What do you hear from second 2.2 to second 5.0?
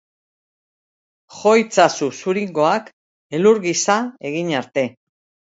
zuringoak elur gisa egin arte.